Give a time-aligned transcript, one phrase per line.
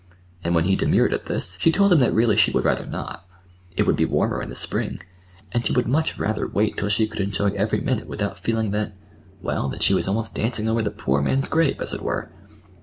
[0.43, 3.23] And when he demurred at this, she told him that really she would rather not.
[3.77, 4.99] It would be warmer in the spring,
[5.51, 9.69] and she would much rather wait till she could enjoy every minute without feeling that—well,
[9.69, 12.31] that she was almost dancing over the poor man's grave, as it were.